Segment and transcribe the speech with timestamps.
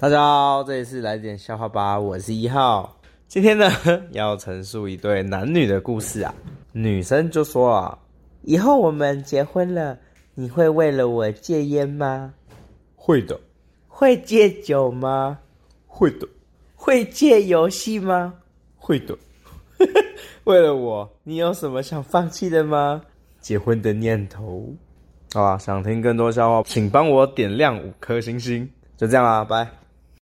[0.00, 2.96] 大家好，这里是来点笑话吧，我是一号。
[3.26, 3.68] 今天呢，
[4.12, 6.32] 要陈述一对男女的故事啊。
[6.70, 7.98] 女生就说啊，
[8.42, 9.98] 以后我们结婚了，
[10.36, 12.32] 你会为了我戒烟吗？
[12.94, 13.40] 会的。
[13.88, 15.36] 会戒酒吗？
[15.88, 16.28] 会的。
[16.76, 18.34] 会戒游戏吗？
[18.76, 19.18] 会的。
[20.44, 23.02] 为了我，你有什么想放弃的吗？
[23.40, 24.72] 结婚的念头。
[25.34, 28.70] 好啊，想听更多笑话，请帮我点亮五颗星星。
[28.96, 29.66] 就这样啦，拜。